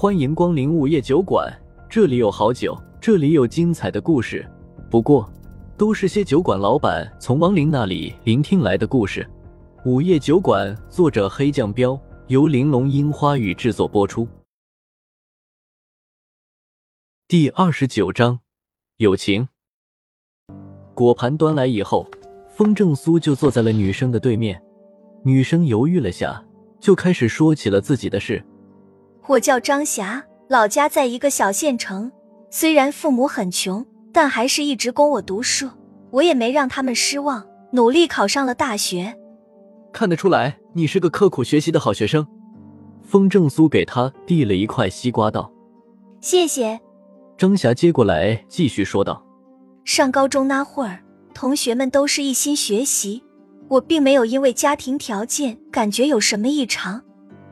[0.00, 1.54] 欢迎光临午夜酒馆，
[1.86, 4.50] 这里有好酒，这里有精彩的故事。
[4.90, 5.30] 不过，
[5.76, 9.28] 都是些酒馆老板从亡灵那里聆听来的故事。
[9.84, 14.26] 午夜酒馆，作者黑酱标，由玲珑樱花雨制作播出。
[17.28, 18.40] 第二十九章，
[18.96, 19.48] 友情。
[20.94, 22.06] 果盘端来以后，
[22.48, 24.62] 风正苏就坐在了女生的对面。
[25.24, 26.42] 女生犹豫了下，
[26.80, 28.42] 就开始说起了自己的事。
[29.30, 32.10] 我叫张霞，老家在一个小县城。
[32.50, 35.70] 虽然父母很穷，但还是一直供我读书。
[36.10, 39.16] 我也没让他们失望，努力考上了大学。
[39.92, 42.26] 看得出来，你是个刻苦学习的好学生。
[43.04, 45.48] 风正苏给他递了一块西瓜，道
[46.20, 46.80] ：“谢谢。”
[47.38, 49.24] 张霞接过来，继续说道
[49.86, 50.98] ：“上高中那会儿，
[51.32, 53.22] 同学们都是一心学习，
[53.68, 57.00] 我并没有因为家庭条件感觉有什么异常。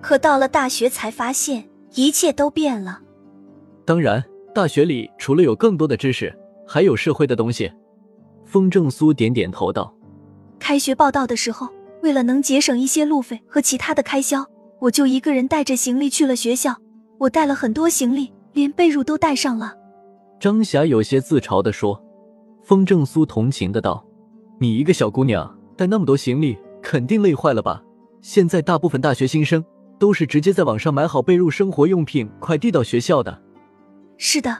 [0.00, 1.62] 可到了大学，才发现。”
[1.94, 3.00] 一切都变了。
[3.84, 4.22] 当然，
[4.54, 7.70] 大学里除了有更多的知识，还有社会的东西。
[8.44, 9.94] 风正苏点点头道
[10.58, 11.68] ：“开学报到的时候，
[12.02, 14.44] 为了能节省一些路费和其他的开销，
[14.80, 16.74] 我就一个人带着行李去了学校。
[17.18, 19.74] 我带了很多行李，连被褥都带上了。”
[20.40, 22.02] 张霞有些自嘲的说。
[22.62, 24.04] 风正苏同情的道
[24.60, 27.82] ：“你一个小姑娘带那么多行李，肯定累坏了吧？
[28.20, 29.64] 现在大部分大学新生……”
[29.98, 33.42] 都是直接在网上买好被褥、生活用品，快递到学校的。
[34.16, 34.56] 是的，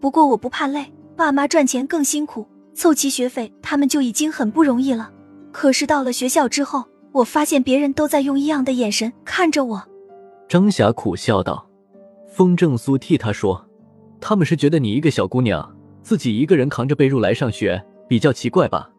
[0.00, 5.10] 不过我不怕累，爸妈赚钱更辛苦，凑齐学费他们就已经很不容易了。
[5.52, 9.82] 可是到了学校之后，我发现别人都在用异样的眼神看着我。
[10.48, 11.68] 张霞苦笑道
[12.30, 13.64] ：“风正苏替他说，
[14.20, 18.90] 他们是觉得你一个小姑娘，自己一个人扛着被褥来上学，比较奇怪吧？”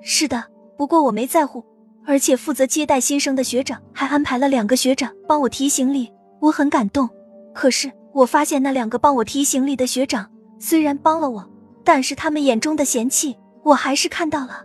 [0.00, 0.44] 是的，
[0.76, 1.64] 不过我没在乎。
[2.08, 7.06] 而且负责接待新生的学长还安排了两个学长帮我提行李，我很感动。
[7.54, 10.26] 可是我发现那两个帮我提行李的学长
[10.58, 11.46] 虽然帮了我，
[11.84, 14.64] 但是他们眼中的嫌弃我还是看到了。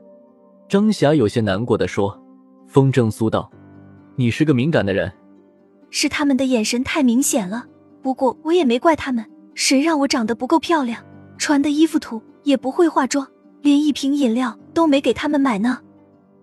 [0.70, 2.18] 张霞有些难过的说
[2.66, 3.52] ：“风正苏道，
[4.16, 5.12] 你是个敏感的人，
[5.90, 7.66] 是他们的眼神太明显了。
[8.02, 11.04] 不过我也没怪他们，谁让我长得不够漂亮，
[11.38, 13.28] 穿的衣服土，也不会化妆，
[13.62, 15.80] 连一瓶饮料都没给他们买呢。”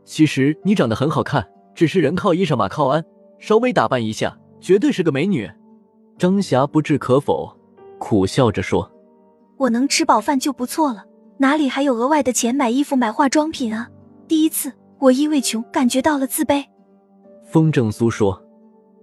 [0.04, 3.04] 其实你长得很好看，只是人靠衣裳马靠鞍，
[3.38, 5.50] 稍微打扮一下，绝对是个美女。
[6.18, 7.56] 张霞不置可否，
[7.98, 8.90] 苦笑着说
[9.56, 11.04] ：“我能吃饱饭就不错了，
[11.38, 13.88] 哪里还有额外的钱买衣服、买化妆品啊？
[14.28, 16.64] 第一次，我因为穷感觉到了自卑。”
[17.50, 18.42] 风正苏说：“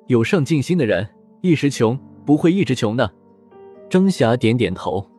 [0.08, 1.08] 有上进心的人，
[1.42, 3.12] 一时穷不会一直穷的。”
[3.90, 5.10] 张霞点点头：“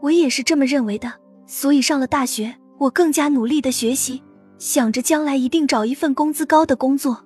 [0.00, 1.12] 我也是这么认为的，
[1.46, 4.22] 所以上了大学，我更加努力的学习。”
[4.64, 7.22] 想着将来一定找一份工资高的工作，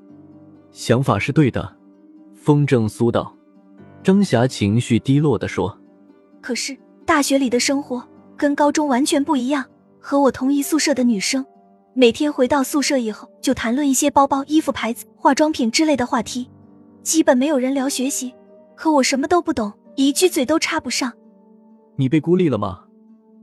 [0.72, 1.72] 想法是对的。
[2.34, 3.32] 风正苏道，
[4.02, 5.78] 张霞情绪低落的说
[6.42, 8.02] ：“可是大学里的生活
[8.36, 9.64] 跟高中完全不一样。
[10.00, 11.46] 和我同一宿舍的女生，
[11.94, 16.50] 每天回到宿舍以后就谈论一些包包、衣服牌子、化妆品之类的话题，
[17.04, 18.34] 基本没有人聊学习。
[18.74, 21.12] 可我什么都不懂，一句嘴都插不上。
[21.94, 22.80] 你被孤立了吗？”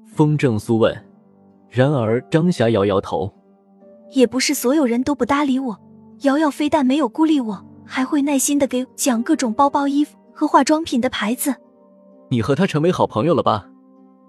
[0.05, 0.94] 风正苏问。
[1.69, 3.34] 然而张霞摇摇头。
[4.11, 5.79] 也不是所有人都不搭理我，
[6.21, 11.53] 瑶瑶非但没有孤立我，还会耐心的给讲各种包包、衣服和化妆品的牌子。
[12.29, 13.67] 你和他成为好朋友了吧？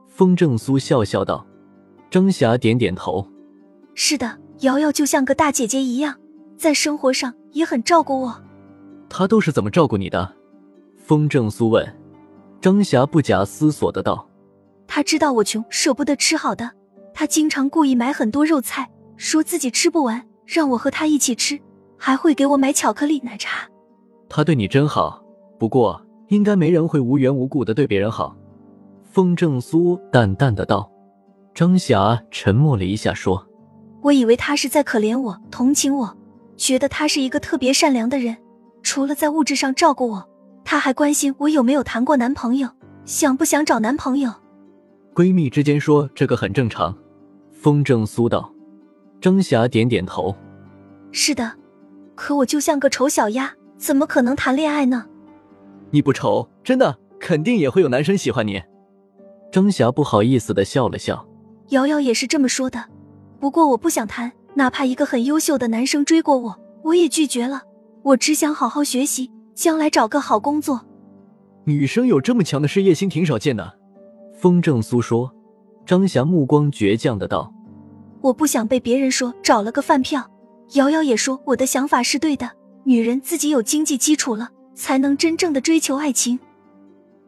[0.08, 1.46] 风正苏笑笑道。
[2.10, 3.26] 张霞点点头。
[3.94, 6.14] 是的，瑶瑶就像个大姐姐一样，
[6.56, 8.42] 在生活上也很照顾我。
[9.08, 10.34] 她都是怎么照顾你的？
[10.96, 11.86] 风正苏问。
[12.60, 14.28] 张霞不假思索的道
[14.88, 16.70] ：“她知道我穷，舍不得吃好的，
[17.12, 21.58] 她经常故意买很多肉菜。”说自己吃不完，让我和他一起吃，
[21.96, 23.68] 还会给我买巧克力奶茶。
[24.28, 25.22] 他对你真好，
[25.58, 28.36] 不过应该没人会无缘无故的对别人好。
[29.04, 30.90] 风正苏淡淡的道。
[31.54, 33.42] 张霞沉默了一下，说
[34.02, 36.14] ：“我以为他是在可怜我、同情我，
[36.54, 38.36] 觉得他是一个特别善良的人。
[38.82, 40.28] 除了在物质上照顾我，
[40.64, 42.68] 他还关心我有没有谈过男朋友，
[43.06, 44.30] 想不想找男朋友。
[45.14, 46.94] 闺蜜之间说这个很正常。”
[47.52, 48.52] 风正苏道。
[49.26, 50.32] 张霞点点头，
[51.10, 51.52] 是的，
[52.14, 55.04] 可我就像个丑小鸭，怎么可能谈恋爱呢？
[55.90, 58.62] 你不丑，真的，肯定也会有男生喜欢你。
[59.50, 61.26] 张霞不好意思的笑了笑。
[61.70, 62.84] 瑶瑶也是这么说的，
[63.40, 67.60] 不过我不想谈，哪怕一个很优秀的男生追过我，我也拒绝了。
[68.04, 70.80] 我只想好好学习，将来找个好工作。
[71.64, 73.76] 女生有这么强的事业心，挺少见的。
[74.38, 75.34] 风正苏说。
[75.84, 77.52] 张霞目光倔强的道。
[78.20, 80.30] 我不想被别人说找了个饭票。
[80.74, 82.50] 瑶瑶也说我的想法是对的，
[82.84, 86.38] 女人自己有经济基础了，才能真正的追求爱情。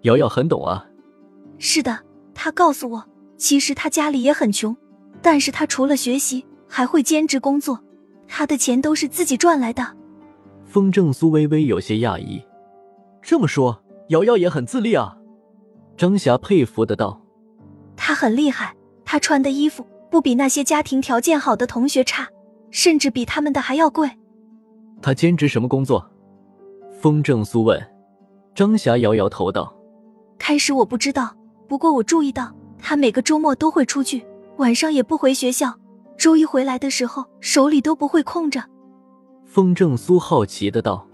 [0.02, 0.84] 瑶瑶很懂啊。
[1.58, 1.98] 是的，
[2.34, 3.04] 她告诉我，
[3.36, 4.76] 其实她家里也很穷，
[5.22, 7.78] 但是她除了学习，还会兼职工作，
[8.26, 9.96] 她的钱都是自己赚来的。
[10.64, 12.42] 风正苏微微有些讶异，
[13.22, 15.16] 这么说，瑶瑶也很自立啊。
[15.96, 17.20] 张霞佩服的道
[17.96, 18.74] ：“她很厉害，
[19.04, 22.28] 她穿的衣服不比那些家庭条件好的同学差，
[22.70, 24.10] 甚至比他们的还要贵。”
[25.00, 26.04] 他兼职什么工作？
[27.00, 27.80] 风正苏问。
[28.54, 29.72] 张霞摇摇头道
[30.38, 31.34] ：“开始我不知道。”
[31.68, 34.26] 不过我注意到，他每个周末都会出去，
[34.56, 35.72] 晚上也不回学校。
[36.16, 38.64] 周一回来的时候，手里都不会空着。
[39.44, 41.06] 风正苏好奇的道：“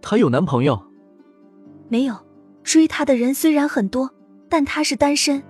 [0.00, 0.80] 他有男朋友
[1.90, 2.14] ？”“没有，
[2.62, 4.08] 追他的人虽然很多，
[4.48, 5.42] 但他是单身。”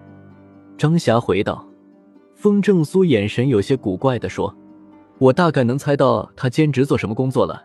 [0.77, 1.70] 张霞回道。
[2.41, 4.57] 风正苏眼神有些古怪的说
[5.21, 7.63] ：“我大概能猜到他兼职做什么工作了。”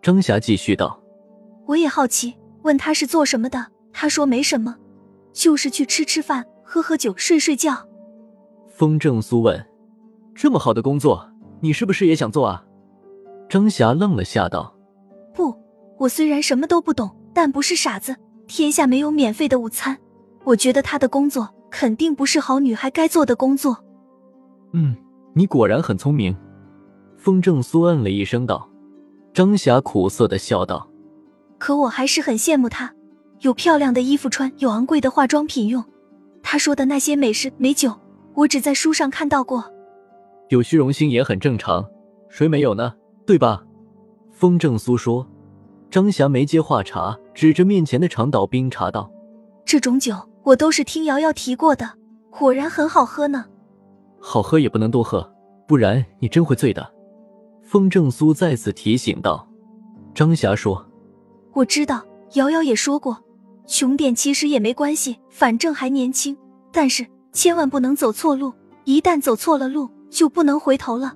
[0.00, 0.96] 张霞继续道
[1.66, 2.32] ：“我也好奇，
[2.62, 4.76] 问他是做什么的，他说没什么。”
[5.34, 7.84] 就是去吃吃饭、喝喝酒、睡睡觉。
[8.68, 9.66] 风正苏问
[10.36, 11.28] ：“这么好的工作，
[11.58, 12.64] 你是不是也想做啊？”
[13.50, 14.72] 张霞愣了下，道
[15.34, 15.52] ：“不，
[15.98, 18.14] 我虽然什么都不懂，但不是傻子。
[18.46, 19.98] 天下没有免费的午餐。
[20.44, 23.84] 我觉得他的工作肯定不是好女孩该做的工作。”
[24.72, 24.96] 嗯，
[25.34, 26.36] 你果然很聪明。
[27.16, 28.68] 风正苏嗯了一声，道
[29.34, 30.88] ：“张霞苦涩的笑道
[31.58, 32.94] ：‘可我还是很羡慕她。’”
[33.40, 35.82] 有漂亮的衣服穿，有昂贵的化妆品用。
[36.42, 37.94] 她说的那些美食美酒，
[38.34, 39.64] 我只在书上看到过。
[40.50, 41.82] 有虚荣心也很正常，
[42.28, 42.92] 谁没有呢？
[43.26, 43.62] 对吧？
[44.30, 45.26] 风正苏说。
[45.90, 49.10] 张霞没接话茬，指着面前的长岛冰茶道
[49.64, 51.90] ：“这种酒我都是听瑶瑶提过的，
[52.30, 53.44] 果然很好喝呢。
[54.20, 55.30] 好喝也不能多喝，
[55.66, 56.92] 不然你真会醉的。”
[57.62, 59.48] 风正苏再次提醒道。
[60.14, 60.84] 张霞说
[61.54, 62.04] ：“我知道，
[62.34, 63.16] 瑶瑶也说过。”
[63.66, 66.36] 穷点其实也没关系，反正还年轻。
[66.72, 68.52] 但是千万不能走错路，
[68.84, 71.14] 一旦走错了路，就不能回头了。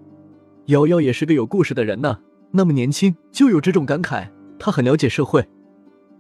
[0.67, 2.17] 瑶瑶也是个有故事的人呢，
[2.53, 5.45] 那么年轻就有这种感慨，她很了解社会。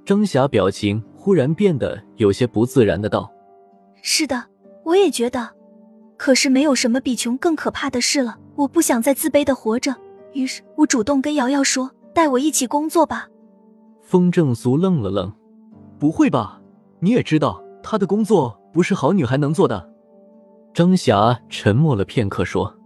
[0.04, 3.30] 张霞表情忽然变得有些不自然的道
[4.02, 4.44] ：“是的，
[4.84, 5.48] 我也觉得。
[6.16, 9.94] 可是没有什么比穷更可怕的事了，我不想再自卑的活着。
[10.34, 13.28] 于是我主动跟瑶瑶说，带我一起工作吧。”
[14.02, 15.32] 风正俗愣了愣。
[15.98, 16.60] 不会吧？
[17.00, 19.90] 你也知道她的工作不是好女孩能做的。
[20.74, 22.76] 张霞沉默了片刻，说：“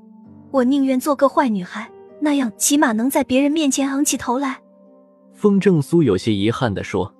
[0.52, 4.60] 我宁愿做个坏女孩，那样起码能在别人面前昂起头来。”
[5.38, 7.14] 风正苏有些遗憾的说：“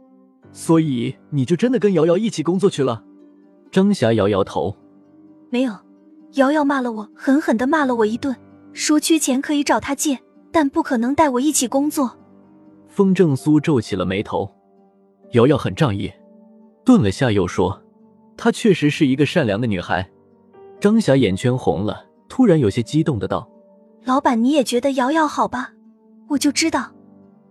[0.51, 3.05] 所以你就真的跟瑶瑶一起工作去了？”
[3.71, 4.77] 张霞摇摇头
[5.51, 5.73] ：“没有，
[6.33, 8.35] 瑶瑶骂了我，狠狠的骂了我一顿，
[8.73, 10.19] 说缺钱可以找她借，
[10.51, 12.11] 但不可能带我一起工作。”
[12.91, 14.53] 风正苏皱起了眉头。
[15.35, 16.13] 瑶瑶很仗义，
[16.85, 17.81] 顿了下，又说
[18.37, 20.11] ：“她确实是一个善良的女孩。”
[20.81, 23.49] 张霞眼圈红了，突然有些激动的道
[24.03, 25.73] ：“老板，你也觉得瑶瑶好吧？
[26.27, 26.93] 我就知道，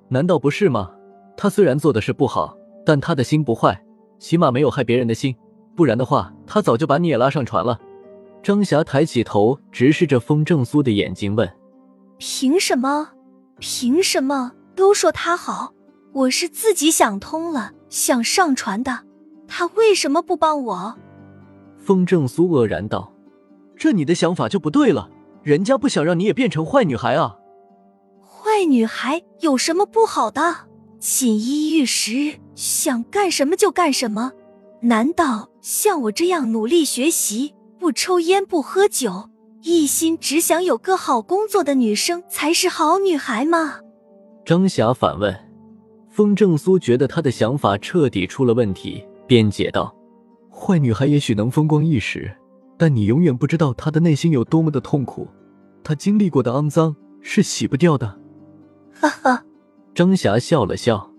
[0.09, 0.91] 难道不是吗？
[1.35, 3.83] 他虽然做的事不好，但他的心不坏，
[4.19, 5.35] 起码没有害别人的心。
[5.75, 7.79] 不然的话，他早就把你也拉上船了。”
[8.41, 11.51] 张霞抬起头，直视着风正苏的眼睛，问
[12.17, 13.09] ：“凭什么？
[13.59, 15.73] 凭什么都说他好？”
[16.13, 19.01] 我是自己想通了，想上船的，
[19.47, 20.95] 他为什么不帮我？
[21.77, 23.13] 风正苏愕然道
[23.77, 25.09] ：“这你的想法就不对了，
[25.43, 27.36] 人家不想让你也变成坏女孩啊。
[28.57, 30.41] 坏女孩有什么不好的？
[30.97, 34.31] 锦衣玉食，想干什么就干什么？
[34.81, 39.29] 难道像我这样努力学习，不抽烟不喝酒，
[39.61, 43.75] 一心只想有个好工作的女生才是好女孩吗？”
[44.43, 45.39] 张霞反问。
[46.09, 49.95] 风正苏觉得他的想法彻底出了问题，辩解道
[50.49, 52.35] ：“坏女孩也许能风光一时，
[52.75, 55.27] 但你永远不知道她的内心有多么的痛苦，
[55.83, 58.17] 她经历过的肮脏是洗不掉的。”
[58.99, 59.43] 哈哈，
[59.93, 61.11] 张霞笑了笑：“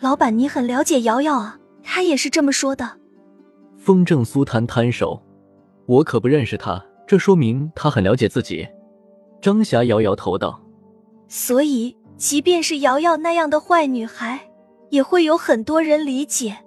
[0.00, 2.98] 老板，你很了解瑶瑶啊，她也是这么说的。”
[3.78, 5.22] 风正苏摊摊手
[5.86, 8.66] ：“我可不认识她，这说明她很了解自己。”
[9.40, 10.60] 张霞摇摇头道
[11.28, 14.50] ：“所以。”即便是瑶瑶那样的坏女孩，
[14.90, 16.58] 也会有很多人理解，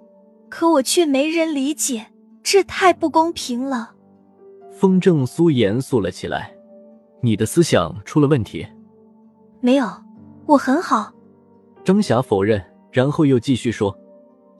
[0.48, 2.06] 可我却没人理解，
[2.42, 3.90] 这太不公平了。
[4.72, 6.56] 风正苏严肃了起来
[7.20, 8.66] ：“你的思想出了问题。
[9.60, 9.86] ”“没有，
[10.52, 11.12] 我很好。”
[11.84, 13.96] 张霞否认，然后又继续说：“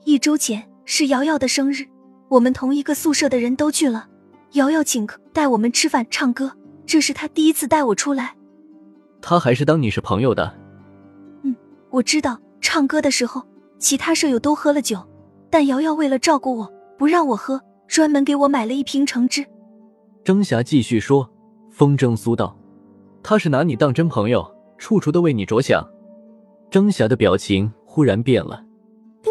[0.05, 1.85] 一周前是瑶瑶的生日，
[2.29, 4.07] 我们同一个宿舍的人都去了，
[4.53, 6.51] 瑶瑶请客，带我们吃饭唱歌，
[6.85, 8.35] 这是她第一次带我出来。
[9.21, 10.53] 她还是当你是朋友的。”
[11.43, 11.55] 嗯
[11.89, 13.41] 我知道唱歌的时候，
[13.77, 14.99] 其他舍友都喝了酒，
[15.49, 19.45] 但瑶瑶为了照顾我，不让我喝，专门给我买了一瓶橙汁。
[20.25, 21.29] 张霞继续说
[21.69, 22.57] ：“风筝苏道，
[23.21, 24.52] 他是拿你当真朋友，
[24.83, 25.81] 处处都为你着想。”
[26.69, 28.61] 张霞的表情忽然变了。
[29.21, 29.29] 不，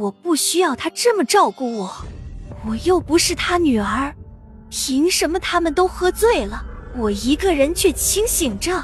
[0.00, 1.90] 我不需要他这么照顾我，
[2.66, 4.14] 我又不是他女儿，
[4.70, 6.64] 凭什么他们都喝醉了，
[6.96, 8.82] 我一个人却清醒着？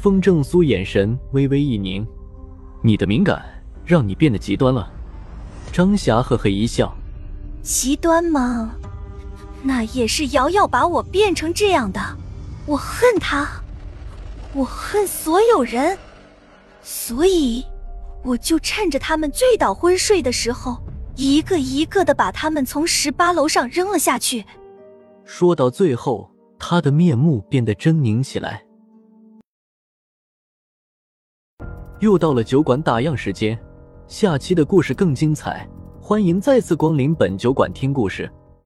[0.00, 2.06] 风正苏眼神微微一凝，
[2.82, 3.44] 你的敏感
[3.84, 4.88] 让你变得极端了。
[5.72, 6.94] 张霞呵呵一笑，
[7.62, 8.70] 极端吗？
[9.64, 12.00] 那也是瑶瑶把我变成这样的，
[12.66, 13.59] 我恨他，
[14.52, 15.96] 我恨所有人，
[16.82, 17.64] 所以。
[18.22, 20.76] 我就趁着他们醉倒昏睡的时候，
[21.16, 24.44] 一个一个的把他们从十八楼上扔了下去。
[25.24, 28.62] 说到最后，他的面目变得狰狞起来。
[32.00, 33.58] 又到了酒馆打烊时间，
[34.06, 35.66] 下期的故事更精彩，
[35.98, 38.30] 欢迎再次光临本酒馆听故事。